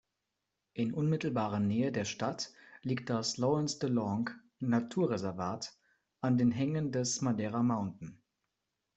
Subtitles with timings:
[0.73, 2.51] In unmittelbarer Nähe der Stadt
[2.81, 5.77] liegt das Lawrence-de-Lange-Naturreservat
[6.21, 8.19] an den Hängen des "Madeira Mountain".